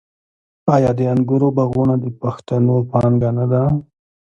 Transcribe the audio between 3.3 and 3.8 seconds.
نه ده؟